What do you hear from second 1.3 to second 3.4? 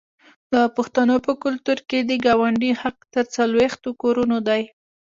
کلتور کې د ګاونډي حق تر